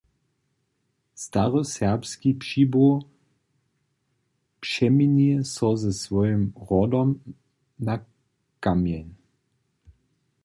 [1.15, 3.01] Stary serbski přibóh
[4.59, 7.15] přeměni so ze swojim hrodom
[7.79, 8.05] na
[8.59, 9.15] kamjeń.